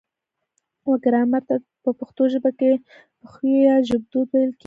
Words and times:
و 0.87 0.91
ګرامر 1.03 1.41
ته 1.47 1.55
په 1.83 1.89
پښتو 1.99 2.23
ژبه 2.33 2.51
کې 2.59 2.71
پښويه 3.19 3.59
يا 3.67 3.75
ژبدود 3.87 4.27
ويل 4.31 4.51
کيږي 4.53 4.59